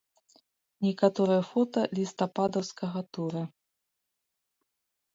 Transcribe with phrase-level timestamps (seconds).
[0.85, 3.43] Некаторыя фота лістападаўскага тура.